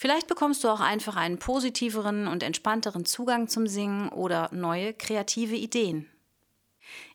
Vielleicht 0.00 0.28
bekommst 0.28 0.62
du 0.62 0.68
auch 0.68 0.78
einfach 0.78 1.16
einen 1.16 1.40
positiveren 1.40 2.28
und 2.28 2.44
entspannteren 2.44 3.04
Zugang 3.04 3.48
zum 3.48 3.66
Singen 3.66 4.10
oder 4.10 4.48
neue 4.52 4.94
kreative 4.94 5.56
Ideen. 5.56 6.08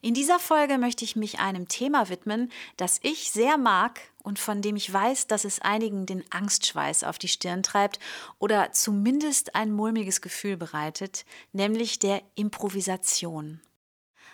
In 0.02 0.12
dieser 0.12 0.38
Folge 0.38 0.76
möchte 0.76 1.02
ich 1.02 1.16
mich 1.16 1.40
einem 1.40 1.66
Thema 1.66 2.10
widmen, 2.10 2.52
das 2.76 3.00
ich 3.02 3.32
sehr 3.32 3.56
mag 3.56 4.00
und 4.22 4.38
von 4.38 4.60
dem 4.60 4.76
ich 4.76 4.92
weiß, 4.92 5.28
dass 5.28 5.46
es 5.46 5.60
einigen 5.60 6.04
den 6.04 6.30
Angstschweiß 6.30 7.04
auf 7.04 7.16
die 7.16 7.28
Stirn 7.28 7.62
treibt 7.62 8.00
oder 8.38 8.70
zumindest 8.72 9.54
ein 9.54 9.72
mulmiges 9.72 10.20
Gefühl 10.20 10.58
bereitet, 10.58 11.24
nämlich 11.52 11.98
der 11.98 12.20
Improvisation. 12.34 13.62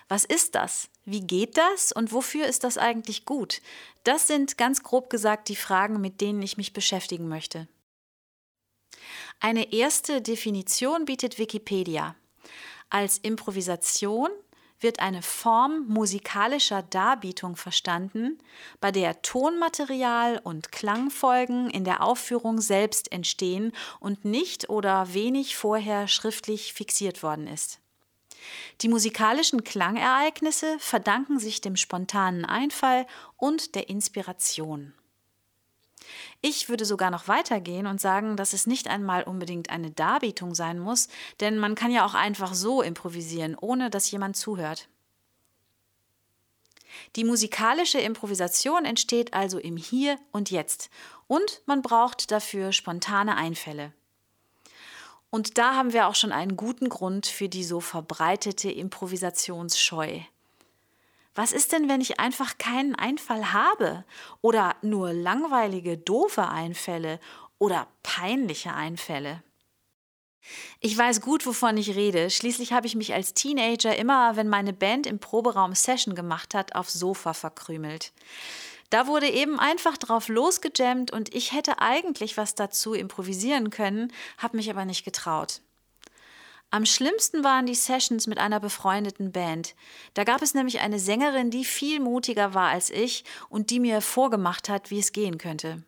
Was 0.09 0.25
ist 0.25 0.55
das? 0.55 0.89
Wie 1.05 1.21
geht 1.21 1.57
das 1.57 1.93
und 1.93 2.11
wofür 2.11 2.47
ist 2.47 2.65
das 2.65 2.77
eigentlich 2.77 3.23
gut? 3.23 3.61
Das 4.03 4.27
sind 4.27 4.57
ganz 4.57 4.83
grob 4.83 5.09
gesagt 5.09 5.47
die 5.47 5.55
Fragen, 5.55 6.01
mit 6.01 6.19
denen 6.19 6.41
ich 6.41 6.57
mich 6.57 6.73
beschäftigen 6.73 7.29
möchte. 7.29 7.69
Eine 9.39 9.73
erste 9.73 10.21
Definition 10.21 11.05
bietet 11.05 11.39
Wikipedia. 11.39 12.15
Als 12.89 13.17
Improvisation 13.17 14.29
wird 14.81 14.99
eine 14.99 15.21
Form 15.21 15.85
musikalischer 15.87 16.81
Darbietung 16.81 17.55
verstanden, 17.55 18.39
bei 18.79 18.91
der 18.91 19.21
Tonmaterial 19.21 20.39
und 20.43 20.71
Klangfolgen 20.71 21.69
in 21.69 21.83
der 21.83 22.03
Aufführung 22.03 22.59
selbst 22.59 23.11
entstehen 23.11 23.73
und 23.99 24.25
nicht 24.25 24.69
oder 24.69 25.13
wenig 25.13 25.55
vorher 25.55 26.07
schriftlich 26.07 26.73
fixiert 26.73 27.23
worden 27.23 27.47
ist. 27.47 27.79
Die 28.81 28.89
musikalischen 28.89 29.63
Klangereignisse 29.63 30.77
verdanken 30.79 31.39
sich 31.39 31.61
dem 31.61 31.75
spontanen 31.75 32.45
Einfall 32.45 33.05
und 33.37 33.75
der 33.75 33.89
Inspiration. 33.89 34.93
Ich 36.41 36.69
würde 36.69 36.85
sogar 36.85 37.11
noch 37.11 37.27
weitergehen 37.27 37.87
und 37.87 38.01
sagen, 38.01 38.37
dass 38.37 38.53
es 38.53 38.67
nicht 38.67 38.87
einmal 38.87 39.23
unbedingt 39.23 39.69
eine 39.69 39.91
Darbietung 39.91 40.55
sein 40.55 40.79
muss, 40.79 41.07
denn 41.39 41.57
man 41.57 41.75
kann 41.75 41.91
ja 41.91 42.05
auch 42.05 42.13
einfach 42.13 42.53
so 42.53 42.81
improvisieren, 42.81 43.55
ohne 43.59 43.89
dass 43.89 44.11
jemand 44.11 44.37
zuhört. 44.37 44.87
Die 47.15 47.23
musikalische 47.23 47.99
Improvisation 47.99 48.85
entsteht 48.85 49.33
also 49.33 49.59
im 49.59 49.77
Hier 49.77 50.17
und 50.31 50.51
Jetzt 50.51 50.89
und 51.27 51.61
man 51.65 51.81
braucht 51.81 52.31
dafür 52.31 52.71
spontane 52.71 53.35
Einfälle. 53.35 53.93
Und 55.29 55.57
da 55.57 55.75
haben 55.75 55.93
wir 55.93 56.07
auch 56.07 56.15
schon 56.15 56.33
einen 56.33 56.57
guten 56.57 56.89
Grund 56.89 57.25
für 57.25 57.47
die 57.47 57.63
so 57.63 57.79
verbreitete 57.79 58.69
Improvisationsscheu. 58.69 60.19
Was 61.33 61.53
ist 61.53 61.71
denn, 61.71 61.87
wenn 61.87 62.01
ich 62.01 62.19
einfach 62.19 62.57
keinen 62.57 62.95
Einfall 62.95 63.53
habe 63.53 64.03
oder 64.41 64.75
nur 64.81 65.13
langweilige, 65.13 65.97
doofe 65.97 66.49
Einfälle 66.49 67.19
oder 67.57 67.87
peinliche 68.03 68.73
Einfälle? 68.73 69.41
Ich 70.79 70.97
weiß 70.97 71.21
gut, 71.21 71.45
wovon 71.45 71.77
ich 71.77 71.95
rede. 71.95 72.29
Schließlich 72.29 72.73
habe 72.73 72.87
ich 72.87 72.95
mich 72.95 73.13
als 73.13 73.33
Teenager 73.33 73.95
immer, 73.95 74.35
wenn 74.35 74.49
meine 74.49 74.73
Band 74.73 75.05
im 75.05 75.19
Proberaum 75.19 75.75
Session 75.75 76.15
gemacht 76.15 76.53
hat, 76.55 76.75
aufs 76.75 76.93
Sofa 76.93 77.33
verkrümelt. 77.33 78.11
Da 78.89 79.07
wurde 79.07 79.29
eben 79.29 79.57
einfach 79.59 79.97
drauf 79.97 80.27
losgejammt 80.27 81.11
und 81.11 81.33
ich 81.33 81.53
hätte 81.53 81.79
eigentlich 81.79 82.35
was 82.35 82.55
dazu 82.55 82.93
improvisieren 82.93 83.69
können, 83.69 84.11
habe 84.37 84.57
mich 84.57 84.69
aber 84.69 84.83
nicht 84.83 85.05
getraut. 85.05 85.61
Am 86.73 86.85
schlimmsten 86.85 87.43
waren 87.43 87.65
die 87.65 87.75
Sessions 87.75 88.27
mit 88.27 88.37
einer 88.37 88.61
befreundeten 88.61 89.33
Band. 89.33 89.75
Da 90.13 90.23
gab 90.23 90.41
es 90.41 90.53
nämlich 90.53 90.79
eine 90.79 90.99
Sängerin, 90.99 91.51
die 91.51 91.65
viel 91.65 91.99
mutiger 91.99 92.53
war 92.53 92.69
als 92.69 92.89
ich 92.89 93.25
und 93.49 93.69
die 93.69 93.81
mir 93.81 93.99
vorgemacht 93.99 94.69
hat, 94.69 94.89
wie 94.89 94.99
es 94.99 95.11
gehen 95.11 95.37
könnte. 95.37 95.83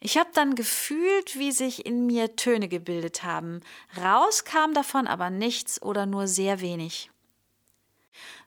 Ich 0.00 0.16
habe 0.16 0.30
dann 0.32 0.54
gefühlt, 0.54 1.38
wie 1.38 1.52
sich 1.52 1.84
in 1.84 2.06
mir 2.06 2.34
Töne 2.34 2.66
gebildet 2.66 3.24
haben. 3.24 3.60
Raus 4.02 4.44
kam 4.44 4.72
davon 4.72 5.06
aber 5.06 5.28
nichts 5.28 5.80
oder 5.82 6.06
nur 6.06 6.26
sehr 6.26 6.62
wenig. 6.62 7.10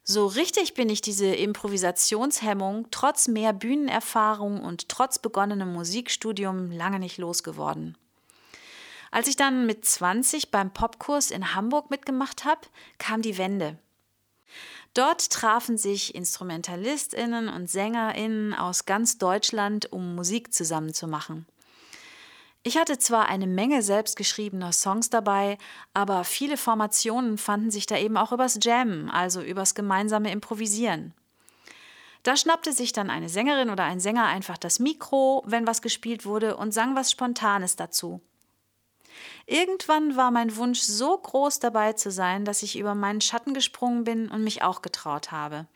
So 0.04 0.26
richtig 0.26 0.74
bin 0.74 0.90
ich 0.90 1.02
diese 1.02 1.28
Improvisationshemmung 1.28 2.88
trotz 2.90 3.28
mehr 3.28 3.54
Bühnenerfahrung 3.54 4.64
und 4.64 4.90
trotz 4.90 5.20
begonnenem 5.20 5.72
Musikstudium 5.72 6.72
lange 6.72 7.00
nicht 7.00 7.20
losgeworden. 7.20 7.96
Als 9.16 9.30
ich 9.30 9.38
dann 9.38 9.66
mit 9.66 9.86
20 9.86 10.52
beim 10.52 10.74
Popkurs 10.74 11.32
in 11.32 11.56
Hamburg 11.56 11.90
mitgemacht 11.90 12.44
habe, 12.44 12.60
kam 12.98 13.22
die 13.22 13.38
Wende. 13.38 13.78
Dort 14.94 15.30
trafen 15.30 15.78
sich 15.78 16.14
Instrumentalistinnen 16.14 17.48
und 17.48 17.70
Sängerinnen 17.70 18.54
aus 18.54 18.84
ganz 18.84 19.18
Deutschland, 19.18 19.90
um 19.94 20.16
Musik 20.16 20.54
zusammenzumachen. 20.54 21.46
Ich 22.64 22.78
hatte 22.78 23.00
zwar 23.00 23.30
eine 23.30 23.48
Menge 23.48 23.84
selbstgeschriebener 23.84 24.74
Songs 24.74 25.10
dabei, 25.10 25.60
aber 25.94 26.26
viele 26.26 26.58
Formationen 26.58 27.38
fanden 27.38 27.72
sich 27.72 27.86
da 27.86 27.98
eben 27.98 28.18
auch 28.18 28.34
übers 28.34 28.60
Jam, 28.62 29.10
also 29.10 29.42
übers 29.42 29.76
gemeinsame 29.76 30.30
Improvisieren. 30.30 31.14
Da 32.24 32.36
schnappte 32.36 32.74
sich 32.74 32.92
dann 32.92 33.10
eine 33.10 33.30
Sängerin 33.30 33.70
oder 33.70 33.86
ein 33.86 34.02
Sänger 34.02 34.26
einfach 34.26 34.58
das 34.58 34.80
Mikro, 34.80 35.42
wenn 35.46 35.66
was 35.66 35.82
gespielt 35.82 36.26
wurde, 36.26 36.58
und 36.58 36.74
sang 36.74 36.98
was 36.98 37.12
Spontanes 37.12 37.78
dazu. 37.78 38.20
Irgendwann 39.46 40.16
war 40.16 40.32
mein 40.32 40.56
Wunsch 40.56 40.82
so 40.82 41.18
groß 41.18 41.60
dabei 41.60 41.94
zu 41.94 42.12
sein, 42.12 42.46
dass 42.46 42.64
ich 42.64 42.78
über 42.78 42.96
meinen 42.96 43.22
Schatten 43.22 43.54
gesprungen 43.54 44.04
bin 44.04 44.30
und 44.30 44.44
mich 44.44 44.62
auch 44.64 44.82
getraut 44.82 45.32
habe. 45.32 45.68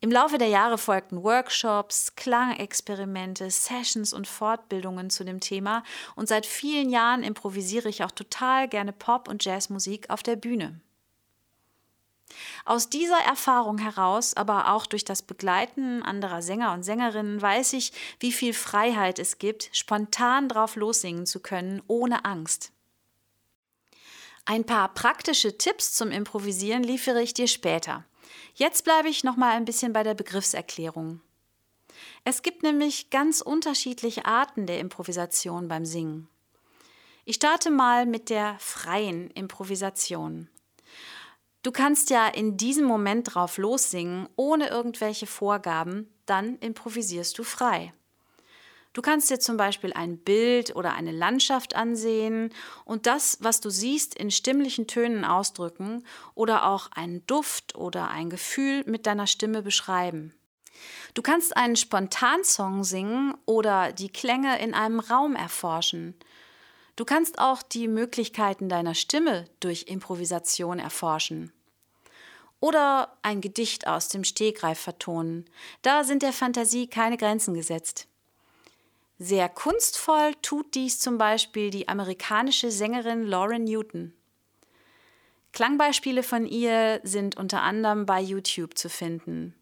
Im 0.00 0.10
Laufe 0.10 0.36
der 0.36 0.48
Jahre 0.48 0.78
folgten 0.78 1.22
Workshops, 1.22 2.16
Klangexperimente, 2.16 3.48
Sessions 3.52 4.12
und 4.12 4.26
Fortbildungen 4.26 5.10
zu 5.10 5.24
dem 5.24 5.38
Thema 5.38 5.84
und 6.16 6.26
seit 6.26 6.44
vielen 6.44 6.90
Jahren 6.90 7.22
improvisiere 7.22 7.88
ich 7.88 8.02
auch 8.02 8.10
total 8.10 8.66
gerne 8.66 8.92
Pop- 8.92 9.28
und 9.28 9.44
Jazzmusik 9.44 10.10
auf 10.10 10.24
der 10.24 10.34
Bühne. 10.34 10.80
Aus 12.64 12.88
dieser 12.88 13.18
Erfahrung 13.18 13.78
heraus, 13.78 14.34
aber 14.34 14.72
auch 14.72 14.86
durch 14.86 15.04
das 15.04 15.22
Begleiten 15.22 16.02
anderer 16.02 16.42
Sänger 16.42 16.72
und 16.72 16.84
Sängerinnen, 16.84 17.42
weiß 17.42 17.72
ich, 17.72 17.92
wie 18.20 18.32
viel 18.32 18.54
Freiheit 18.54 19.18
es 19.18 19.38
gibt, 19.38 19.70
spontan 19.72 20.48
drauf 20.48 20.76
lossingen 20.76 21.26
zu 21.26 21.40
können, 21.40 21.82
ohne 21.88 22.24
Angst. 22.24 22.72
Ein 24.44 24.64
paar 24.64 24.92
praktische 24.92 25.56
Tipps 25.56 25.94
zum 25.94 26.10
Improvisieren 26.10 26.82
liefere 26.82 27.22
ich 27.22 27.34
dir 27.34 27.46
später. 27.46 28.04
Jetzt 28.54 28.84
bleibe 28.84 29.08
ich 29.08 29.24
noch 29.24 29.36
mal 29.36 29.52
ein 29.52 29.64
bisschen 29.64 29.92
bei 29.92 30.02
der 30.02 30.14
Begriffserklärung. 30.14 31.20
Es 32.24 32.42
gibt 32.42 32.62
nämlich 32.62 33.10
ganz 33.10 33.40
unterschiedliche 33.40 34.24
Arten 34.24 34.66
der 34.66 34.80
Improvisation 34.80 35.68
beim 35.68 35.84
Singen. 35.84 36.28
Ich 37.24 37.36
starte 37.36 37.70
mal 37.70 38.04
mit 38.06 38.30
der 38.30 38.56
freien 38.58 39.30
Improvisation. 39.30 40.48
Du 41.62 41.70
kannst 41.70 42.10
ja 42.10 42.26
in 42.26 42.56
diesem 42.56 42.84
Moment 42.84 43.34
drauf 43.34 43.56
lossingen, 43.56 44.28
ohne 44.34 44.68
irgendwelche 44.68 45.26
Vorgaben, 45.26 46.12
dann 46.26 46.58
improvisierst 46.58 47.38
du 47.38 47.44
frei. 47.44 47.92
Du 48.92 49.00
kannst 49.00 49.30
dir 49.30 49.40
zum 49.40 49.56
Beispiel 49.56 49.92
ein 49.94 50.18
Bild 50.18 50.76
oder 50.76 50.92
eine 50.92 51.12
Landschaft 51.12 51.76
ansehen 51.76 52.50
und 52.84 53.06
das, 53.06 53.38
was 53.40 53.60
du 53.60 53.70
siehst, 53.70 54.14
in 54.14 54.30
stimmlichen 54.30 54.86
Tönen 54.86 55.24
ausdrücken 55.24 56.04
oder 56.34 56.66
auch 56.66 56.90
einen 56.92 57.26
Duft 57.26 57.74
oder 57.74 58.08
ein 58.08 58.28
Gefühl 58.28 58.82
mit 58.86 59.06
deiner 59.06 59.26
Stimme 59.26 59.62
beschreiben. 59.62 60.34
Du 61.14 61.22
kannst 61.22 61.56
einen 61.56 61.76
Spontansong 61.76 62.84
singen 62.84 63.34
oder 63.46 63.92
die 63.92 64.10
Klänge 64.10 64.58
in 64.58 64.74
einem 64.74 65.00
Raum 65.00 65.36
erforschen. 65.36 66.14
Du 67.02 67.06
kannst 67.06 67.40
auch 67.40 67.64
die 67.64 67.88
Möglichkeiten 67.88 68.68
deiner 68.68 68.94
Stimme 68.94 69.46
durch 69.58 69.86
Improvisation 69.88 70.78
erforschen. 70.78 71.52
Oder 72.60 73.18
ein 73.22 73.40
Gedicht 73.40 73.88
aus 73.88 74.06
dem 74.06 74.22
Stegreif 74.22 74.78
vertonen. 74.78 75.46
Da 75.82 76.04
sind 76.04 76.22
der 76.22 76.32
Fantasie 76.32 76.86
keine 76.86 77.16
Grenzen 77.16 77.54
gesetzt. 77.54 78.06
Sehr 79.18 79.48
kunstvoll 79.48 80.36
tut 80.42 80.76
dies 80.76 81.00
zum 81.00 81.18
Beispiel 81.18 81.70
die 81.70 81.88
amerikanische 81.88 82.70
Sängerin 82.70 83.26
Lauren 83.26 83.64
Newton. 83.64 84.14
Klangbeispiele 85.52 86.22
von 86.22 86.46
ihr 86.46 87.00
sind 87.02 87.36
unter 87.36 87.62
anderem 87.62 88.06
bei 88.06 88.20
YouTube 88.20 88.78
zu 88.78 88.88
finden. 88.88 89.56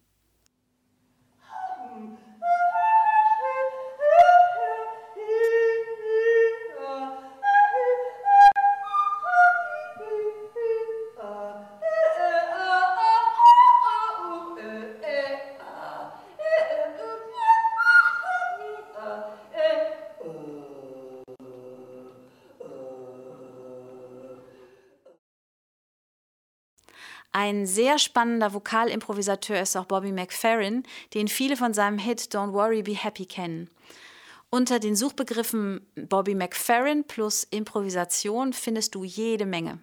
Ein 27.51 27.65
sehr 27.65 27.99
spannender 27.99 28.53
Vokalimprovisateur 28.53 29.61
ist 29.61 29.75
auch 29.75 29.83
Bobby 29.83 30.13
McFerrin, 30.13 30.83
den 31.13 31.27
viele 31.27 31.57
von 31.57 31.73
seinem 31.73 31.97
Hit 31.97 32.33
Don't 32.33 32.53
Worry, 32.53 32.81
Be 32.81 32.95
Happy 32.95 33.25
kennen. 33.25 33.69
Unter 34.49 34.79
den 34.79 34.95
Suchbegriffen 34.95 35.85
Bobby 35.95 36.33
McFerrin 36.33 37.03
plus 37.03 37.43
Improvisation 37.43 38.53
findest 38.53 38.95
du 38.95 39.03
jede 39.03 39.45
Menge. 39.45 39.79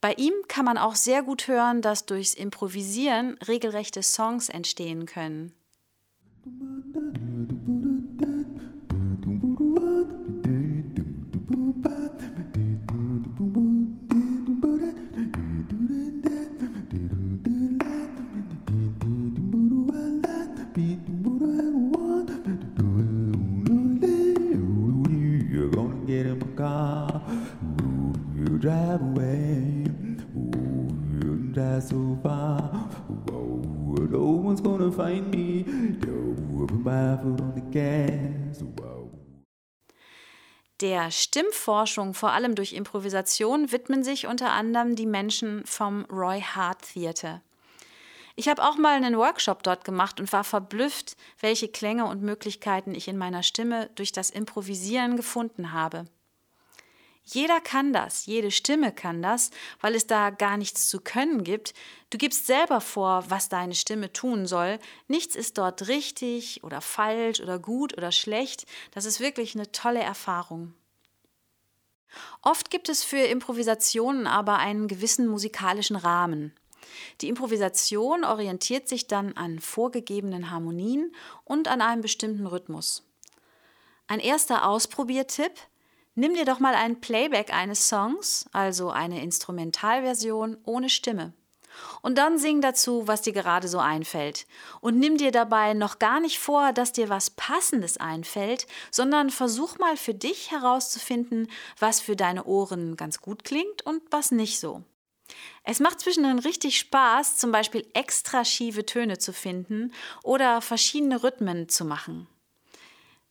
Bei 0.00 0.14
ihm 0.14 0.32
kann 0.48 0.64
man 0.64 0.78
auch 0.78 0.94
sehr 0.94 1.22
gut 1.22 1.46
hören, 1.46 1.82
dass 1.82 2.06
durchs 2.06 2.32
Improvisieren 2.32 3.36
regelrechte 3.46 4.02
Songs 4.02 4.48
entstehen 4.48 5.04
können. 5.04 5.52
Drive 28.58 29.00
away. 29.02 29.84
Ooh, 30.36 31.52
drive 31.52 31.82
so 31.82 32.18
far. 32.22 32.88
Whoa, 33.28 33.62
no 34.10 34.24
one's 34.44 34.60
gonna 34.60 34.90
find 34.90 35.30
me. 35.30 35.64
Yo, 36.04 36.34
put 36.66 36.72
my 36.84 37.16
foot 37.16 37.40
on 37.40 37.52
the 37.54 37.62
gas. 37.70 38.46
Der 40.82 41.10
Stimmforschung, 41.10 42.12
vor 42.12 42.32
allem 42.32 42.54
durch 42.54 42.74
Improvisation, 42.74 43.72
widmen 43.72 44.04
sich 44.04 44.26
unter 44.26 44.52
anderem 44.52 44.94
die 44.94 45.06
Menschen 45.06 45.64
vom 45.64 46.04
Roy 46.10 46.42
Hart 46.42 46.92
Theater. 46.92 47.40
Ich 48.34 48.48
habe 48.48 48.62
auch 48.62 48.76
mal 48.76 48.94
einen 48.94 49.16
Workshop 49.16 49.62
dort 49.62 49.86
gemacht 49.86 50.20
und 50.20 50.30
war 50.34 50.44
verblüfft, 50.44 51.16
welche 51.40 51.68
Klänge 51.68 52.04
und 52.04 52.20
Möglichkeiten 52.20 52.94
ich 52.94 53.08
in 53.08 53.16
meiner 53.16 53.42
Stimme 53.42 53.88
durch 53.94 54.12
das 54.12 54.28
Improvisieren 54.28 55.16
gefunden 55.16 55.72
habe. 55.72 56.04
Jeder 57.28 57.60
kann 57.60 57.92
das, 57.92 58.26
jede 58.26 58.52
Stimme 58.52 58.92
kann 58.92 59.20
das, 59.20 59.50
weil 59.80 59.96
es 59.96 60.06
da 60.06 60.30
gar 60.30 60.56
nichts 60.56 60.88
zu 60.88 61.00
können 61.00 61.42
gibt. 61.42 61.74
Du 62.10 62.18
gibst 62.18 62.46
selber 62.46 62.80
vor, 62.80 63.24
was 63.28 63.48
deine 63.48 63.74
Stimme 63.74 64.12
tun 64.12 64.46
soll. 64.46 64.78
Nichts 65.08 65.34
ist 65.34 65.58
dort 65.58 65.88
richtig 65.88 66.62
oder 66.62 66.80
falsch 66.80 67.40
oder 67.40 67.58
gut 67.58 67.98
oder 67.98 68.12
schlecht. 68.12 68.64
Das 68.92 69.04
ist 69.04 69.18
wirklich 69.18 69.56
eine 69.56 69.72
tolle 69.72 70.00
Erfahrung. 70.00 70.72
Oft 72.42 72.70
gibt 72.70 72.88
es 72.88 73.02
für 73.02 73.18
Improvisationen 73.18 74.28
aber 74.28 74.58
einen 74.58 74.86
gewissen 74.86 75.26
musikalischen 75.26 75.96
Rahmen. 75.96 76.54
Die 77.22 77.28
Improvisation 77.28 78.24
orientiert 78.24 78.88
sich 78.88 79.08
dann 79.08 79.32
an 79.32 79.58
vorgegebenen 79.58 80.52
Harmonien 80.52 81.12
und 81.44 81.66
an 81.66 81.80
einem 81.80 82.02
bestimmten 82.02 82.46
Rhythmus. 82.46 83.02
Ein 84.06 84.20
erster 84.20 84.64
Ausprobiertipp– 84.68 85.50
Nimm 86.18 86.32
dir 86.32 86.46
doch 86.46 86.60
mal 86.60 86.74
ein 86.74 87.02
Playback 87.02 87.52
eines 87.52 87.88
Songs, 87.88 88.46
also 88.50 88.88
eine 88.88 89.22
Instrumentalversion 89.22 90.56
ohne 90.64 90.88
Stimme. 90.88 91.34
Und 92.00 92.16
dann 92.16 92.38
sing 92.38 92.62
dazu, 92.62 93.06
was 93.06 93.20
dir 93.20 93.34
gerade 93.34 93.68
so 93.68 93.78
einfällt. 93.78 94.46
Und 94.80 94.98
nimm 94.98 95.18
dir 95.18 95.30
dabei 95.30 95.74
noch 95.74 95.98
gar 95.98 96.20
nicht 96.20 96.38
vor, 96.38 96.72
dass 96.72 96.92
dir 96.92 97.10
was 97.10 97.28
Passendes 97.28 97.98
einfällt, 97.98 98.66
sondern 98.90 99.28
versuch 99.28 99.76
mal 99.78 99.98
für 99.98 100.14
dich 100.14 100.50
herauszufinden, 100.50 101.50
was 101.78 102.00
für 102.00 102.16
deine 102.16 102.44
Ohren 102.44 102.96
ganz 102.96 103.20
gut 103.20 103.44
klingt 103.44 103.82
und 103.84 104.00
was 104.10 104.30
nicht 104.30 104.58
so. 104.58 104.82
Es 105.64 105.80
macht 105.80 106.00
zwischendrin 106.00 106.38
richtig 106.38 106.78
Spaß, 106.78 107.36
zum 107.36 107.52
Beispiel 107.52 107.86
extra 107.92 108.46
schiefe 108.46 108.86
Töne 108.86 109.18
zu 109.18 109.34
finden 109.34 109.92
oder 110.22 110.62
verschiedene 110.62 111.22
Rhythmen 111.22 111.68
zu 111.68 111.84
machen. 111.84 112.26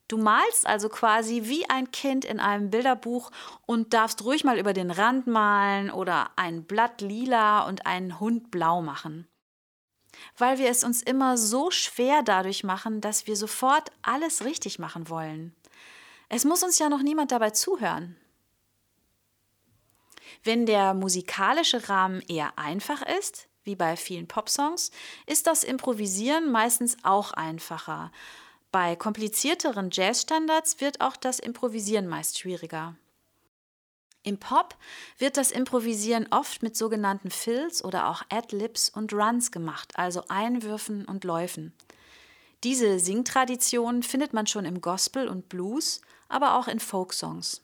Du 0.07 0.17
malst 0.17 0.67
also 0.67 0.87
quasi 0.87 1.43
wie 1.45 1.67
ein 1.67 1.89
Kind 1.91 2.25
in 2.25 2.39
einem 2.39 2.69
Bilderbuch 2.69 3.31
und 3.65 3.93
darfst 3.93 4.23
ruhig 4.23 4.43
mal 4.43 4.59
über 4.59 4.73
den 4.73 4.91
Rand 4.91 5.25
malen 5.25 5.89
oder 5.89 6.29
ein 6.35 6.63
Blatt 6.65 7.01
lila 7.01 7.67
und 7.67 7.87
einen 7.87 8.19
Hund 8.19 8.51
blau 8.51 8.81
machen. 8.81 9.27
Weil 10.37 10.59
wir 10.59 10.69
es 10.69 10.83
uns 10.83 11.01
immer 11.01 11.37
so 11.37 11.71
schwer 11.71 12.21
dadurch 12.21 12.63
machen, 12.63 13.01
dass 13.01 13.25
wir 13.25 13.35
sofort 13.35 13.91
alles 14.03 14.45
richtig 14.45 14.77
machen 14.77 15.09
wollen. 15.09 15.55
Es 16.29 16.45
muss 16.45 16.63
uns 16.63 16.77
ja 16.77 16.89
noch 16.89 17.01
niemand 17.01 17.31
dabei 17.31 17.49
zuhören. 17.49 18.15
Wenn 20.43 20.67
der 20.67 20.93
musikalische 20.93 21.89
Rahmen 21.89 22.21
eher 22.21 22.57
einfach 22.57 23.01
ist, 23.01 23.47
wie 23.63 23.75
bei 23.75 23.97
vielen 23.97 24.27
Popsongs, 24.27 24.91
ist 25.25 25.47
das 25.47 25.63
Improvisieren 25.63 26.51
meistens 26.51 26.97
auch 27.03 27.31
einfacher 27.31 28.11
bei 28.75 28.97
komplizierteren 28.97 29.87
Jazzstandards 29.89 30.81
wird 30.81 30.99
auch 30.99 31.15
das 31.15 31.39
Improvisieren 31.39 32.07
meist 32.07 32.39
schwieriger. 32.39 32.97
Im 34.21 34.37
Pop 34.37 34.75
wird 35.17 35.37
das 35.37 35.51
Improvisieren 35.51 36.27
oft 36.29 36.61
mit 36.61 36.75
sogenannten 36.75 37.31
Fills 37.31 37.81
oder 37.85 38.09
auch 38.09 38.23
Ad-Libs 38.27 38.89
und 38.89 39.13
Runs 39.13 39.53
gemacht, 39.53 39.93
also 39.95 40.25
Einwürfen 40.27 41.05
und 41.05 41.23
Läufen. 41.23 41.71
Diese 42.65 42.99
Singtradition 42.99 44.03
findet 44.03 44.33
man 44.33 44.45
schon 44.45 44.65
im 44.65 44.81
Gospel 44.81 45.29
und 45.29 45.47
Blues, 45.47 46.01
aber 46.27 46.59
auch 46.59 46.67
in 46.67 46.81
Folksongs. 46.81 47.61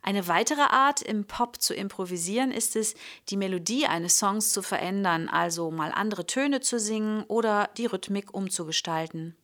Eine 0.00 0.28
weitere 0.28 0.62
Art, 0.62 1.02
im 1.02 1.26
Pop 1.26 1.60
zu 1.60 1.74
improvisieren, 1.74 2.52
ist 2.52 2.74
es, 2.74 2.94
die 3.28 3.36
Melodie 3.36 3.84
eines 3.84 4.16
Songs 4.16 4.50
zu 4.54 4.62
verändern, 4.62 5.28
also 5.28 5.70
mal 5.70 5.92
andere 5.92 6.24
Töne 6.26 6.62
zu 6.62 6.80
singen 6.80 7.22
oder 7.24 7.68
die 7.76 7.84
Rhythmik 7.84 8.32
umzugestalten. 8.32 9.36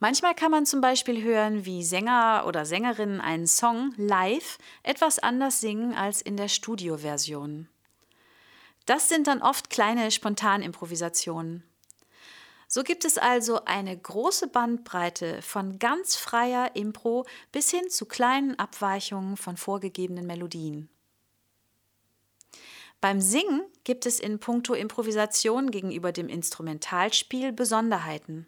Manchmal 0.00 0.34
kann 0.34 0.52
man 0.52 0.64
zum 0.64 0.80
Beispiel 0.80 1.22
hören, 1.22 1.64
wie 1.64 1.82
Sänger 1.82 2.44
oder 2.46 2.64
Sängerinnen 2.64 3.20
einen 3.20 3.48
Song 3.48 3.92
live 3.96 4.58
etwas 4.84 5.18
anders 5.18 5.60
singen 5.60 5.94
als 5.94 6.22
in 6.22 6.36
der 6.36 6.48
Studioversion. 6.48 7.68
Das 8.86 9.08
sind 9.08 9.26
dann 9.26 9.42
oft 9.42 9.70
kleine 9.70 10.10
Spontanimprovisationen. 10.10 11.64
So 12.68 12.84
gibt 12.84 13.04
es 13.04 13.18
also 13.18 13.64
eine 13.64 13.96
große 13.96 14.46
Bandbreite 14.46 15.42
von 15.42 15.78
ganz 15.78 16.16
freier 16.16 16.76
Impro 16.76 17.26
bis 17.50 17.70
hin 17.70 17.88
zu 17.88 18.06
kleinen 18.06 18.58
Abweichungen 18.58 19.36
von 19.36 19.56
vorgegebenen 19.56 20.26
Melodien. 20.26 20.88
Beim 23.00 23.20
Singen 23.20 23.62
gibt 23.84 24.06
es 24.06 24.20
in 24.20 24.38
puncto 24.38 24.74
Improvisation 24.74 25.70
gegenüber 25.70 26.12
dem 26.12 26.28
Instrumentalspiel 26.28 27.52
Besonderheiten. 27.52 28.46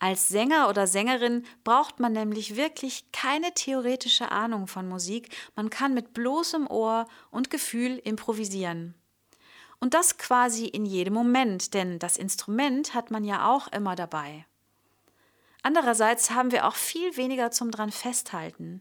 Als 0.00 0.28
Sänger 0.28 0.68
oder 0.68 0.86
Sängerin 0.86 1.44
braucht 1.64 1.98
man 1.98 2.12
nämlich 2.12 2.56
wirklich 2.56 3.10
keine 3.12 3.52
theoretische 3.54 4.30
Ahnung 4.30 4.68
von 4.68 4.88
Musik, 4.88 5.34
man 5.56 5.70
kann 5.70 5.92
mit 5.92 6.14
bloßem 6.14 6.68
Ohr 6.68 7.08
und 7.30 7.50
Gefühl 7.50 8.00
improvisieren. 8.04 8.94
Und 9.80 9.94
das 9.94 10.18
quasi 10.18 10.66
in 10.66 10.86
jedem 10.86 11.14
Moment, 11.14 11.74
denn 11.74 11.98
das 11.98 12.16
Instrument 12.16 12.94
hat 12.94 13.10
man 13.10 13.24
ja 13.24 13.48
auch 13.48 13.68
immer 13.68 13.96
dabei. 13.96 14.46
Andererseits 15.62 16.30
haben 16.30 16.52
wir 16.52 16.66
auch 16.66 16.76
viel 16.76 17.16
weniger 17.16 17.50
zum 17.50 17.70
dran 17.70 17.90
festhalten. 17.90 18.80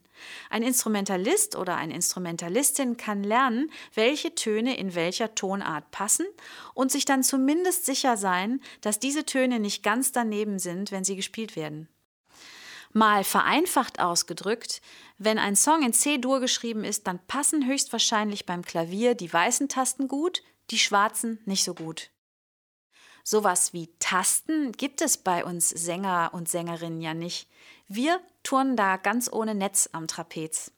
Ein 0.49 0.61
Instrumentalist 0.61 1.55
oder 1.55 1.75
eine 1.75 1.95
Instrumentalistin 1.95 2.97
kann 2.97 3.23
lernen, 3.23 3.71
welche 3.93 4.35
Töne 4.35 4.77
in 4.77 4.93
welcher 4.93 5.33
Tonart 5.33 5.89
passen 5.91 6.27
und 6.75 6.91
sich 6.91 7.05
dann 7.05 7.23
zumindest 7.23 7.85
sicher 7.85 8.15
sein, 8.15 8.61
dass 8.81 8.99
diese 8.99 9.25
Töne 9.25 9.59
nicht 9.59 9.81
ganz 9.81 10.11
daneben 10.11 10.59
sind, 10.59 10.91
wenn 10.91 11.03
sie 11.03 11.15
gespielt 11.15 11.55
werden. 11.55 11.89
Mal 12.93 13.23
vereinfacht 13.23 13.99
ausgedrückt, 13.99 14.81
wenn 15.17 15.39
ein 15.39 15.55
Song 15.55 15.83
in 15.83 15.93
C-Dur 15.93 16.39
geschrieben 16.39 16.83
ist, 16.83 17.07
dann 17.07 17.19
passen 17.27 17.67
höchstwahrscheinlich 17.67 18.45
beim 18.45 18.63
Klavier 18.63 19.15
die 19.15 19.31
weißen 19.31 19.67
Tasten 19.67 20.07
gut, 20.07 20.41
die 20.69 20.79
schwarzen 20.79 21.39
nicht 21.45 21.63
so 21.63 21.73
gut. 21.73 22.11
Sowas 23.29 23.73
wie 23.73 23.89
Tasten 23.99 24.71
gibt 24.71 25.01
es 25.01 25.17
bei 25.17 25.43
uns 25.43 25.67
Sänger 25.67 26.29
und 26.31 26.47
Sängerinnen 26.47 27.01
ja 27.01 27.13
nicht. 27.13 27.49
Wir 27.89 28.21
turnen 28.41 28.77
da 28.77 28.95
ganz 28.95 29.29
ohne 29.29 29.53
Netz 29.53 29.89
am 29.91 30.07
Trapez. 30.07 30.71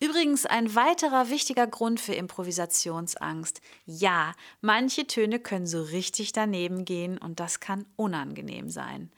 Übrigens 0.00 0.46
ein 0.46 0.74
weiterer 0.74 1.28
wichtiger 1.28 1.66
Grund 1.66 2.00
für 2.00 2.14
Improvisationsangst. 2.14 3.60
Ja, 3.84 4.32
manche 4.62 5.06
Töne 5.06 5.38
können 5.38 5.66
so 5.66 5.82
richtig 5.82 6.32
daneben 6.32 6.86
gehen 6.86 7.18
und 7.18 7.40
das 7.40 7.60
kann 7.60 7.84
unangenehm 7.96 8.70
sein. 8.70 9.12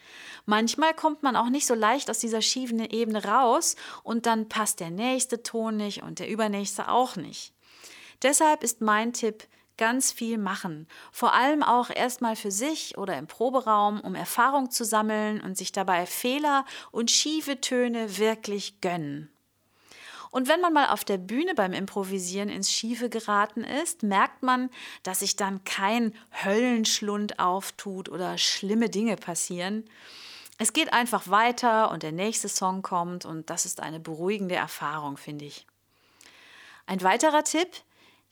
Manchmal 0.47 0.95
kommt 0.95 1.23
man 1.23 1.37
auch 1.37 1.49
nicht 1.49 1.69
so 1.69 1.75
leicht 1.75 2.11
aus 2.11 2.19
dieser 2.19 2.43
schiefen 2.43 2.81
Ebene 2.81 3.25
raus 3.25 3.76
und 4.02 4.26
dann 4.26 4.49
passt 4.49 4.81
der 4.81 4.90
nächste 4.90 5.45
Ton 5.45 5.76
nicht 5.76 6.02
und 6.02 6.19
der 6.19 6.29
übernächste 6.29 6.88
auch 6.88 7.14
nicht. 7.14 7.55
Deshalb 8.21 8.64
ist 8.64 8.81
mein 8.81 9.12
Tipp, 9.12 9.47
ganz 9.81 10.13
viel 10.13 10.37
machen. 10.37 10.87
Vor 11.11 11.33
allem 11.33 11.63
auch 11.63 11.89
erstmal 11.89 12.37
für 12.37 12.51
sich 12.51 12.99
oder 12.99 13.17
im 13.17 13.27
Proberaum, 13.27 13.99
um 14.01 14.15
Erfahrung 14.15 14.71
zu 14.71 14.85
sammeln 14.85 15.41
und 15.41 15.57
sich 15.57 15.73
dabei 15.73 16.05
Fehler 16.05 16.67
und 16.93 17.11
schiefe 17.11 17.63
Töne 17.63 18.19
wirklich 18.19 18.83
gönnen. 18.83 19.31
Und 20.31 20.49
wenn 20.49 20.61
man 20.61 20.75
mal 20.75 20.89
auf 20.91 21.03
der 21.03 21.17
Bühne 21.17 21.55
beim 21.55 21.73
Improvisieren 21.73 22.51
ins 22.51 22.71
Schiefe 22.71 23.09
geraten 23.09 23.65
ist, 23.65 24.03
merkt 24.03 24.43
man, 24.43 24.69
dass 25.03 25.21
sich 25.21 25.37
dann 25.37 25.65
kein 25.65 26.15
Höllenschlund 26.45 27.39
auftut 27.39 28.11
oder 28.11 28.37
schlimme 28.37 28.91
Dinge 28.91 29.17
passieren. 29.17 29.89
Es 30.59 30.75
geht 30.75 30.93
einfach 30.93 31.29
weiter 31.29 31.91
und 31.91 32.03
der 32.03 32.13
nächste 32.13 32.51
Song 32.51 32.83
kommt 32.83 33.25
und 33.25 33.49
das 33.49 33.65
ist 33.65 33.81
eine 33.81 33.99
beruhigende 33.99 34.57
Erfahrung, 34.57 35.17
finde 35.17 35.47
ich. 35.47 35.67
Ein 36.85 37.03
weiterer 37.03 37.45
Tipp, 37.45 37.69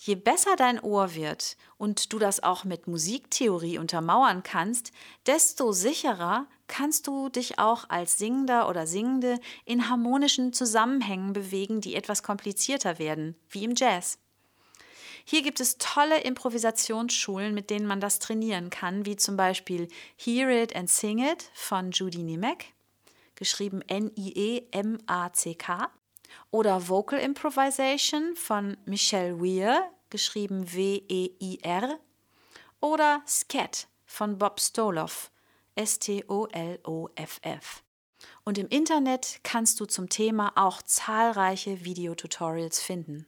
Je 0.00 0.14
besser 0.14 0.54
dein 0.54 0.80
Ohr 0.80 1.16
wird 1.16 1.56
und 1.76 2.12
du 2.12 2.20
das 2.20 2.40
auch 2.40 2.62
mit 2.62 2.86
Musiktheorie 2.86 3.78
untermauern 3.78 4.44
kannst, 4.44 4.92
desto 5.26 5.72
sicherer 5.72 6.46
kannst 6.68 7.08
du 7.08 7.28
dich 7.28 7.58
auch 7.58 7.84
als 7.88 8.16
Singender 8.16 8.68
oder 8.68 8.86
Singende 8.86 9.40
in 9.64 9.88
harmonischen 9.88 10.52
Zusammenhängen 10.52 11.32
bewegen, 11.32 11.80
die 11.80 11.96
etwas 11.96 12.22
komplizierter 12.22 13.00
werden, 13.00 13.34
wie 13.50 13.64
im 13.64 13.74
Jazz. 13.74 14.18
Hier 15.24 15.42
gibt 15.42 15.58
es 15.58 15.78
tolle 15.78 16.20
Improvisationsschulen, 16.20 17.52
mit 17.52 17.68
denen 17.68 17.86
man 17.86 18.00
das 18.00 18.20
trainieren 18.20 18.70
kann, 18.70 19.04
wie 19.04 19.16
zum 19.16 19.36
Beispiel 19.36 19.88
Hear 20.16 20.62
It 20.62 20.76
and 20.76 20.88
Sing 20.88 21.18
It 21.18 21.50
von 21.54 21.90
Judy 21.90 22.22
Nimek, 22.22 22.72
geschrieben 23.34 23.82
N-I-E-M-A-C-K, 23.82 25.88
oder 26.50 26.88
Vocal 26.88 27.18
Improvisation 27.18 28.36
von 28.36 28.76
Michelle 28.84 29.40
Weir, 29.40 29.90
geschrieben 30.10 30.72
W-E-I-R, 30.72 31.98
oder 32.80 33.22
Scat 33.26 33.88
von 34.06 34.38
Bob 34.38 34.60
Stoloff, 34.60 35.30
S-T-O-L-O-F-F. 35.74 37.82
Und 38.44 38.58
im 38.58 38.68
Internet 38.68 39.40
kannst 39.42 39.80
du 39.80 39.84
zum 39.84 40.08
Thema 40.08 40.52
auch 40.56 40.82
zahlreiche 40.82 41.84
Videotutorials 41.84 42.80
finden. 42.80 43.26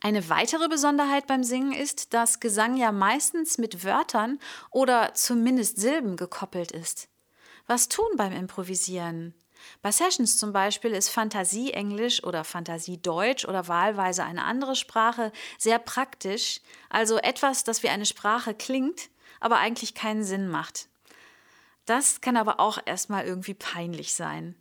Eine 0.00 0.28
weitere 0.28 0.68
Besonderheit 0.68 1.26
beim 1.26 1.44
Singen 1.44 1.72
ist, 1.72 2.12
dass 2.12 2.40
Gesang 2.40 2.76
ja 2.76 2.92
meistens 2.92 3.58
mit 3.58 3.84
Wörtern 3.84 4.38
oder 4.70 5.14
zumindest 5.14 5.78
Silben 5.78 6.16
gekoppelt 6.16 6.72
ist. 6.72 7.08
Was 7.66 7.88
tun 7.88 8.08
beim 8.16 8.32
Improvisieren? 8.32 9.34
Bei 9.82 9.92
Sessions 9.92 10.38
zum 10.38 10.52
Beispiel 10.52 10.92
ist 10.92 11.08
Fantasie-Englisch 11.08 12.24
oder 12.24 12.44
Fantasie-Deutsch 12.44 13.44
oder 13.44 13.68
wahlweise 13.68 14.24
eine 14.24 14.44
andere 14.44 14.76
Sprache 14.76 15.32
sehr 15.58 15.78
praktisch, 15.78 16.60
also 16.90 17.18
etwas, 17.18 17.64
das 17.64 17.82
wie 17.82 17.88
eine 17.88 18.06
Sprache 18.06 18.54
klingt, 18.54 19.10
aber 19.40 19.58
eigentlich 19.58 19.94
keinen 19.94 20.24
Sinn 20.24 20.48
macht. 20.48 20.88
Das 21.84 22.20
kann 22.20 22.36
aber 22.36 22.60
auch 22.60 22.78
erstmal 22.84 23.24
irgendwie 23.26 23.54
peinlich 23.54 24.14
sein. 24.14 24.54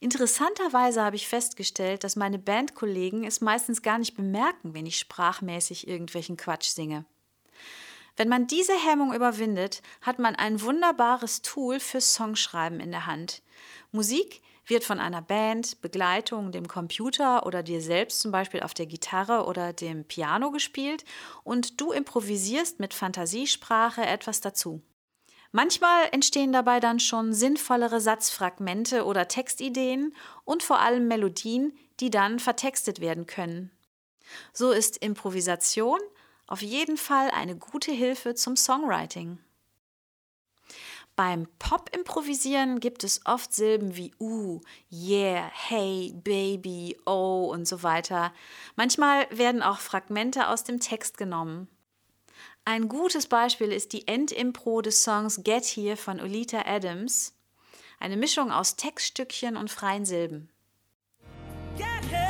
Interessanterweise 0.00 1.02
habe 1.02 1.16
ich 1.16 1.28
festgestellt, 1.28 2.04
dass 2.04 2.16
meine 2.16 2.38
Bandkollegen 2.38 3.24
es 3.24 3.40
meistens 3.40 3.82
gar 3.82 3.98
nicht 3.98 4.16
bemerken, 4.16 4.74
wenn 4.74 4.86
ich 4.86 4.98
sprachmäßig 4.98 5.88
irgendwelchen 5.88 6.36
Quatsch 6.36 6.68
singe. 6.68 7.04
Wenn 8.16 8.28
man 8.28 8.46
diese 8.46 8.74
Hemmung 8.74 9.12
überwindet, 9.12 9.82
hat 10.00 10.18
man 10.18 10.36
ein 10.36 10.62
wunderbares 10.62 11.42
Tool 11.42 11.80
für 11.80 12.00
Songschreiben 12.00 12.78
in 12.78 12.92
der 12.92 13.06
Hand. 13.06 13.42
Musik 13.90 14.40
wird 14.66 14.84
von 14.84 14.98
einer 14.98 15.20
Band, 15.20 15.80
Begleitung, 15.82 16.52
dem 16.52 16.68
Computer 16.68 17.44
oder 17.44 17.62
dir 17.62 17.80
selbst 17.80 18.20
zum 18.20 18.30
Beispiel 18.30 18.62
auf 18.62 18.72
der 18.72 18.86
Gitarre 18.86 19.46
oder 19.46 19.72
dem 19.72 20.04
Piano 20.04 20.50
gespielt 20.50 21.04
und 21.42 21.80
du 21.80 21.92
improvisierst 21.92 22.80
mit 22.80 22.94
Fantasiesprache 22.94 24.06
etwas 24.06 24.40
dazu. 24.40 24.80
Manchmal 25.52 26.08
entstehen 26.10 26.52
dabei 26.52 26.80
dann 26.80 26.98
schon 26.98 27.32
sinnvollere 27.32 28.00
Satzfragmente 28.00 29.04
oder 29.04 29.28
Textideen 29.28 30.14
und 30.44 30.62
vor 30.62 30.80
allem 30.80 31.06
Melodien, 31.06 31.76
die 32.00 32.10
dann 32.10 32.40
vertextet 32.40 33.00
werden 33.00 33.26
können. 33.26 33.70
So 34.52 34.72
ist 34.72 34.96
Improvisation 34.96 36.00
auf 36.46 36.62
jeden 36.62 36.96
Fall 36.96 37.30
eine 37.30 37.56
gute 37.56 37.92
Hilfe 37.92 38.34
zum 38.34 38.56
Songwriting. 38.56 39.38
Beim 41.16 41.46
Pop-Improvisieren 41.60 42.80
gibt 42.80 43.04
es 43.04 43.20
oft 43.24 43.52
Silben 43.52 43.94
wie 43.94 44.12
uh, 44.18 44.60
yeah, 44.90 45.48
hey, 45.52 46.12
baby, 46.12 46.96
oh 47.06 47.50
und 47.52 47.68
so 47.68 47.84
weiter. 47.84 48.32
Manchmal 48.74 49.28
werden 49.30 49.62
auch 49.62 49.78
Fragmente 49.78 50.48
aus 50.48 50.64
dem 50.64 50.80
Text 50.80 51.16
genommen. 51.16 51.68
Ein 52.64 52.88
gutes 52.88 53.26
Beispiel 53.28 53.70
ist 53.70 53.92
die 53.92 54.08
Endimpro 54.08 54.80
des 54.80 55.04
Songs 55.04 55.42
Get 55.44 55.64
Here 55.64 55.96
von 55.96 56.20
Olita 56.20 56.62
Adams, 56.66 57.34
eine 58.00 58.16
Mischung 58.16 58.50
aus 58.50 58.74
Textstückchen 58.74 59.56
und 59.56 59.70
freien 59.70 60.04
Silben. 60.04 60.50
Get 61.76 61.86
here. 62.10 62.23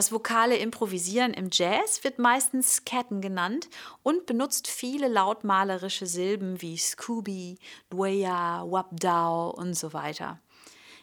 Das 0.00 0.12
vokale 0.12 0.56
Improvisieren 0.56 1.34
im 1.34 1.50
Jazz 1.52 2.04
wird 2.04 2.18
meistens 2.18 2.76
Scatten 2.76 3.20
genannt 3.20 3.68
und 4.02 4.24
benutzt 4.24 4.66
viele 4.66 5.08
lautmalerische 5.08 6.06
Silben 6.06 6.62
wie 6.62 6.78
Scooby, 6.78 7.58
Dwaya, 7.90 8.64
Wapdao 8.66 9.50
und 9.50 9.74
so 9.74 9.92
weiter. 9.92 10.40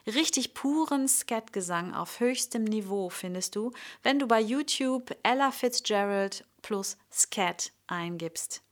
Richtig 0.07 0.55
puren 0.55 1.07
Scatgesang 1.07 1.93
auf 1.93 2.19
höchstem 2.19 2.63
Niveau 2.63 3.09
findest 3.09 3.55
du, 3.55 3.71
wenn 4.01 4.17
du 4.17 4.27
bei 4.27 4.41
YouTube 4.41 5.15
Ella 5.21 5.51
Fitzgerald 5.51 6.43
plus 6.63 6.97
Scat 7.11 7.73
eingibst. 7.85 8.63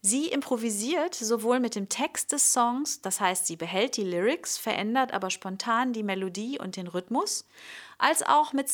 Sie 0.00 0.28
improvisiert 0.28 1.14
sowohl 1.14 1.58
mit 1.58 1.74
dem 1.74 1.88
Text 1.88 2.32
des 2.32 2.52
Songs, 2.52 3.00
das 3.00 3.20
heißt, 3.20 3.46
sie 3.46 3.56
behält 3.56 3.96
die 3.96 4.04
Lyrics, 4.04 4.56
verändert 4.56 5.12
aber 5.12 5.30
spontan 5.30 5.92
die 5.92 6.04
Melodie 6.04 6.58
und 6.58 6.76
den 6.76 6.86
Rhythmus, 6.86 7.44
als 7.98 8.22
auch 8.22 8.52
mit 8.52 8.68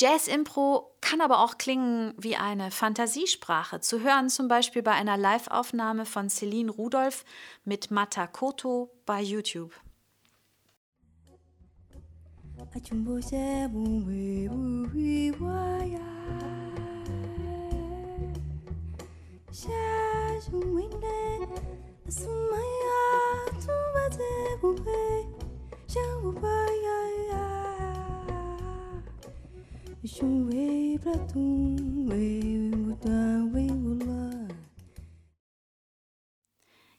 Jazz-Impro 0.00 0.94
kann 1.00 1.20
aber 1.20 1.40
auch 1.40 1.58
klingen 1.58 2.14
wie 2.16 2.36
eine 2.36 2.70
Fantasiesprache, 2.70 3.80
zu 3.80 4.00
hören 4.00 4.28
zum 4.28 4.46
Beispiel 4.46 4.82
bei 4.82 4.92
einer 4.92 5.16
Live-Aufnahme 5.16 6.06
von 6.06 6.30
Celine 6.30 6.70
Rudolph 6.70 7.24
mit 7.64 7.90
Matakoto 7.90 8.92
bei 9.06 9.20
YouTube. 9.20 9.72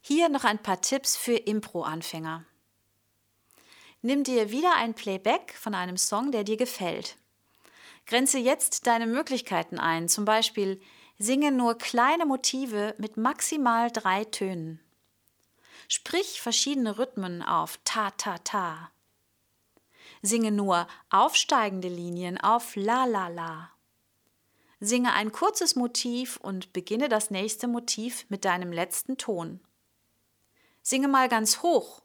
Hier 0.02 0.28
noch 0.28 0.44
ein 0.44 0.62
paar 0.62 0.82
Tipps 0.82 1.16
für 1.16 1.36
Impro-Anfänger. 1.36 2.44
Nimm 4.02 4.26
dir 4.26 4.52
wieder 4.52 4.76
ein 4.76 4.96
Playback 4.96 5.56
von 5.58 5.74
einem 5.76 5.96
Song, 5.96 6.34
der 6.34 6.44
dir 6.44 6.58
gefällt. 6.58 7.16
Grenze 8.06 8.38
jetzt 8.38 8.86
deine 8.86 9.08
Möglichkeiten 9.08 9.80
ein, 9.80 10.10
zum 10.10 10.26
Beispiel 10.26 10.82
singe 11.20 11.52
nur 11.52 11.78
kleine 11.78 12.26
Motive 12.26 12.96
mit 12.98 13.18
maximal 13.18 13.92
drei 13.92 14.24
Tönen. 14.24 14.80
Sprich 15.90 16.42
verschiedene 16.42 16.98
Rhythmen 16.98 17.44
auf 17.44 17.78
ta 17.84 18.12
ta 18.12 18.38
ta. 18.40 18.92
Singe 20.22 20.52
nur 20.52 20.88
aufsteigende 21.10 21.90
Linien 21.90 22.38
auf 22.40 22.76
la 22.76 23.06
la 23.06 23.28
la. 23.28 23.72
Singe 24.80 25.12
ein 25.14 25.34
kurzes 25.34 25.76
Motiv 25.76 26.38
und 26.38 26.72
beginne 26.72 27.10
das 27.10 27.32
nächste 27.32 27.68
Motiv 27.68 28.26
mit 28.30 28.46
deinem 28.46 28.72
letzten 28.72 29.18
Ton. 29.18 29.60
Singe 30.82 31.10
mal 31.10 31.28
ganz 31.28 31.62
hoch 31.62 32.02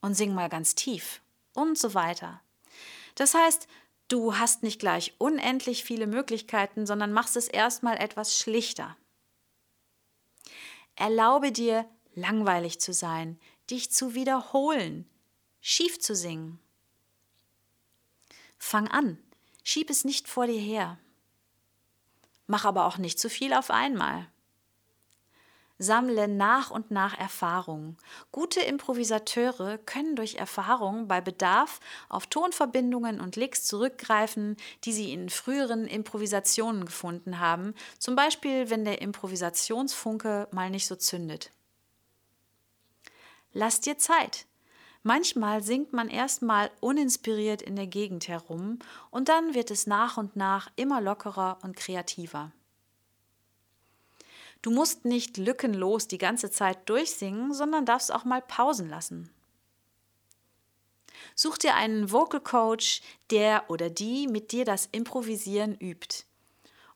und 0.00 0.14
sing 0.14 0.34
mal 0.34 0.48
ganz 0.48 0.76
tief 0.76 1.20
und 1.52 1.76
so 1.76 1.94
weiter. 1.94 2.40
Das 3.16 3.34
heißt, 3.34 3.66
du 4.12 4.36
hast 4.36 4.62
nicht 4.62 4.78
gleich 4.78 5.14
unendlich 5.18 5.84
viele 5.84 6.06
Möglichkeiten, 6.06 6.86
sondern 6.86 7.12
machst 7.12 7.36
es 7.36 7.48
erstmal 7.48 7.96
etwas 7.96 8.36
schlichter. 8.36 8.96
Erlaube 10.96 11.50
dir, 11.50 11.88
langweilig 12.14 12.78
zu 12.78 12.92
sein, 12.92 13.40
dich 13.70 13.90
zu 13.90 14.14
wiederholen, 14.14 15.08
schief 15.60 15.98
zu 15.98 16.14
singen. 16.14 16.60
Fang 18.58 18.86
an, 18.88 19.18
schieb 19.64 19.88
es 19.88 20.04
nicht 20.04 20.28
vor 20.28 20.46
dir 20.46 20.60
her. 20.60 20.98
Mach 22.46 22.66
aber 22.66 22.84
auch 22.84 22.98
nicht 22.98 23.18
zu 23.18 23.30
viel 23.30 23.54
auf 23.54 23.70
einmal. 23.70 24.30
Sammle 25.82 26.28
nach 26.28 26.70
und 26.70 26.90
nach 26.90 27.18
Erfahrung. 27.18 27.96
Gute 28.30 28.60
Improvisateure 28.60 29.78
können 29.78 30.16
durch 30.16 30.36
Erfahrung 30.36 31.08
bei 31.08 31.20
Bedarf 31.20 31.80
auf 32.08 32.26
Tonverbindungen 32.26 33.20
und 33.20 33.36
Licks 33.36 33.64
zurückgreifen, 33.64 34.56
die 34.84 34.92
sie 34.92 35.12
in 35.12 35.28
früheren 35.28 35.86
Improvisationen 35.86 36.84
gefunden 36.84 37.40
haben, 37.40 37.74
zum 37.98 38.16
Beispiel 38.16 38.70
wenn 38.70 38.84
der 38.84 39.02
Improvisationsfunke 39.02 40.48
mal 40.52 40.70
nicht 40.70 40.86
so 40.86 40.96
zündet. 40.96 41.50
Lass 43.52 43.80
dir 43.80 43.98
Zeit. 43.98 44.46
Manchmal 45.02 45.62
singt 45.62 45.92
man 45.92 46.08
erstmal 46.08 46.70
uninspiriert 46.80 47.60
in 47.60 47.74
der 47.74 47.88
Gegend 47.88 48.28
herum 48.28 48.78
und 49.10 49.28
dann 49.28 49.52
wird 49.52 49.72
es 49.72 49.86
nach 49.86 50.16
und 50.16 50.36
nach 50.36 50.70
immer 50.76 51.00
lockerer 51.00 51.58
und 51.62 51.76
kreativer. 51.76 52.52
Du 54.62 54.70
musst 54.70 55.04
nicht 55.04 55.36
lückenlos 55.36 56.06
die 56.06 56.18
ganze 56.18 56.50
Zeit 56.50 56.88
durchsingen, 56.88 57.52
sondern 57.52 57.84
darfst 57.84 58.12
auch 58.12 58.24
mal 58.24 58.40
Pausen 58.40 58.88
lassen. 58.88 59.28
Such 61.34 61.58
dir 61.58 61.74
einen 61.74 62.12
Vocal 62.12 62.40
Coach, 62.40 63.02
der 63.30 63.68
oder 63.68 63.90
die 63.90 64.28
mit 64.28 64.52
dir 64.52 64.64
das 64.64 64.88
Improvisieren 64.92 65.74
übt. 65.74 66.24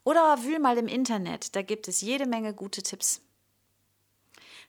Oder 0.05 0.45
wühl 0.45 0.61
mal 0.61 0.79
im 0.79 0.89
Internet, 0.89 1.57
da 1.57 1.63
gibt 1.63 1.89
es 1.89 2.01
jede 2.01 2.27
Menge 2.27 2.55
gute 2.55 2.83
Tipps. 2.83 3.23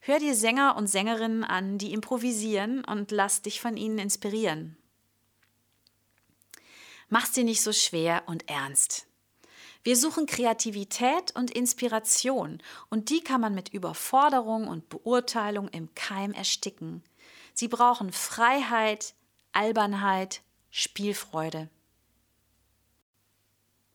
Hör 0.02 0.20
dir 0.20 0.36
Sänger 0.36 0.76
und 0.78 0.88
Sängerinnen 0.88 1.44
an, 1.44 1.78
die 1.78 1.94
improvisieren 1.94 2.84
und 2.84 3.12
lass 3.12 3.42
dich 3.42 3.62
von 3.62 3.78
ihnen 3.78 4.00
inspirieren. 4.00 4.78
Mach's 7.10 7.32
dir 7.32 7.44
nicht 7.44 7.62
so 7.62 7.72
schwer 7.74 8.24
und 8.26 8.50
ernst. 8.50 9.07
Wir 9.84 9.96
suchen 9.96 10.26
Kreativität 10.26 11.36
und 11.36 11.52
Inspiration 11.52 12.62
und 12.90 13.10
die 13.10 13.22
kann 13.22 13.42
man 13.42 13.56
mit 13.56 13.70
Überforderung 13.70 14.68
und 14.68 14.90
Beurteilung 14.90 15.68
im 15.70 15.94
Keim 15.96 16.34
ersticken. 16.34 17.04
Sie 17.54 17.68
brauchen 17.68 18.12
Freiheit, 18.12 19.14
Albernheit, 19.52 20.42
Spielfreude. 20.70 21.70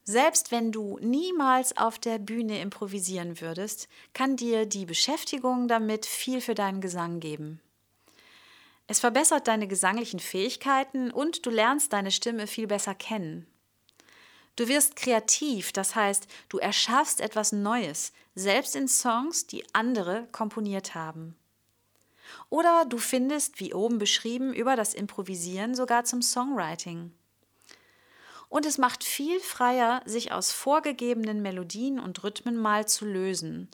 Selbst 0.05 0.51
wenn 0.51 0.73
du 0.73 0.99
niemals 1.01 1.77
auf 1.77 1.99
der 1.99 2.19
Bühne 2.19 2.61
improvisieren 2.61 3.41
würdest, 3.41 3.89
kann 4.15 4.37
dir 4.37 4.67
die 4.67 4.85
Beschäftigung 4.85 5.69
damit 5.69 6.07
viel 6.07 6.41
für 6.41 6.55
deinen 6.55 6.81
Gesang 6.81 7.21
geben. 7.21 7.61
Es 8.89 8.99
verbessert 8.99 9.47
deine 9.47 9.69
gesanglichen 9.69 10.19
Fähigkeiten 10.19 11.13
und 11.13 11.47
du 11.47 11.51
lernst 11.51 11.93
deine 11.93 12.11
Stimme 12.11 12.49
viel 12.49 12.67
besser 12.67 12.95
kennen. 12.95 13.47
Du 14.57 14.69
wirst 14.69 14.97
kreativ, 14.97 15.73
das 15.73 15.95
heißt, 15.95 16.27
du 16.49 16.59
erschaffst 16.59 17.21
etwas 17.21 17.53
Neues, 17.53 18.13
selbst 18.35 18.77
in 18.77 18.89
Songs, 18.89 19.47
die 19.47 19.65
andere 19.75 20.29
komponiert 20.33 20.95
haben. 20.95 21.37
Oder 22.51 22.85
du 22.87 22.99
findest, 22.99 23.61
wie 23.61 23.75
oben 23.75 23.99
beschrieben, 23.99 24.53
über 24.53 24.77
das 24.77 24.95
Improvisieren 24.95 25.75
sogar 25.75 26.05
zum 26.05 26.23
Songwriting 26.23 27.13
und 28.53 28.67
es 28.67 28.77
macht 28.77 29.03
viel 29.03 29.41
freier, 29.41 30.03
sich 30.05 30.31
aus 30.31 30.53
vorgegebenen 30.53 31.41
Melodien 31.41 31.99
und 31.99 32.23
Rhythmen 32.23 32.55
mal 32.55 32.87
zu 32.87 33.07
lösen. 33.07 33.71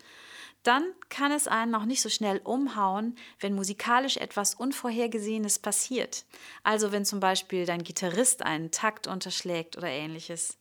Dann 0.63 0.85
kann 1.09 1.33
es 1.33 1.49
einen 1.49 1.73
noch 1.73 1.85
nicht 1.85 2.01
so 2.01 2.09
schnell 2.09 2.41
umhauen, 2.45 3.17
wenn 3.41 3.57
musikalisch 3.57 4.19
etwas 4.19 4.55
Unvorhergesehenes 4.55 5.59
passiert. 5.59 6.27
Also 6.63 6.93
wenn 6.93 7.05
zum 7.05 7.19
Beispiel 7.19 7.67
dein 7.67 7.83
Gitarrist 7.83 8.43
einen 8.43 8.71
Takt 8.71 9.09
unterschlägt 9.09 9.77
oder 9.77 9.89
ähnliches. 9.89 10.57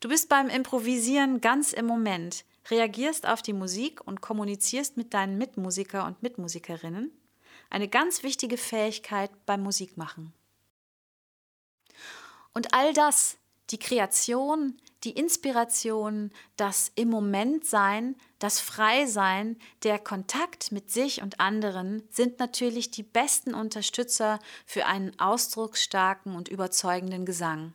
Du 0.00 0.08
bist 0.08 0.28
beim 0.28 0.48
Improvisieren 0.48 1.40
ganz 1.40 1.72
im 1.72 1.86
Moment, 1.86 2.44
reagierst 2.70 3.26
auf 3.26 3.42
die 3.42 3.52
Musik 3.52 4.06
und 4.06 4.20
kommunizierst 4.20 4.96
mit 4.96 5.14
deinen 5.14 5.38
Mitmusiker 5.38 6.06
und 6.06 6.22
Mitmusikerinnen. 6.22 7.10
Eine 7.70 7.88
ganz 7.88 8.22
wichtige 8.22 8.58
Fähigkeit 8.58 9.30
beim 9.46 9.62
Musikmachen. 9.62 10.32
Und 12.54 12.74
all 12.74 12.92
das, 12.92 13.38
die 13.70 13.78
Kreation, 13.78 14.76
die 15.04 15.12
Inspiration, 15.12 16.30
das 16.56 16.92
im 16.94 17.08
Moment 17.08 17.64
sein, 17.64 18.16
das 18.38 18.60
Freisein, 18.60 19.56
der 19.82 19.98
Kontakt 19.98 20.70
mit 20.70 20.90
sich 20.90 21.22
und 21.22 21.40
anderen 21.40 22.06
sind 22.10 22.38
natürlich 22.38 22.90
die 22.90 23.02
besten 23.02 23.54
Unterstützer 23.54 24.38
für 24.66 24.86
einen 24.86 25.18
ausdrucksstarken 25.18 26.36
und 26.36 26.48
überzeugenden 26.48 27.24
Gesang. 27.24 27.74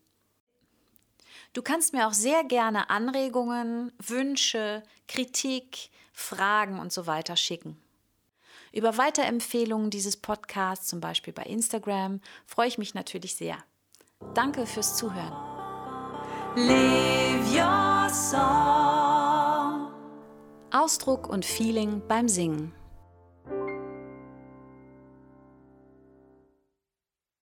Du 1.52 1.62
kannst 1.62 1.92
mir 1.92 2.08
auch 2.08 2.14
sehr 2.14 2.46
gerne 2.46 2.90
Anregungen, 2.90 3.92
Wünsche, 3.98 4.84
Kritik, 5.10 5.90
Fragen 6.14 6.80
und 6.80 6.94
so 6.94 7.08
weiter 7.08 7.36
schicken. 7.36 7.78
Über 8.72 8.98
Weiterempfehlungen 8.98 9.90
dieses 9.90 10.16
Podcasts, 10.16 10.88
zum 10.88 11.02
Beispiel 11.02 11.34
bei 11.34 11.44
Instagram, 11.44 12.22
freue 12.46 12.70
ich 12.70 12.78
mich 12.78 12.94
natürlich 12.94 13.36
sehr. 13.36 13.58
Danke 14.34 14.66
fürs 14.66 14.96
Zuhören. 14.96 15.34
Ausdruck 20.72 21.30
und 21.30 21.46
Feeling 21.46 22.02
beim 22.08 22.28
Singen. 22.28 22.74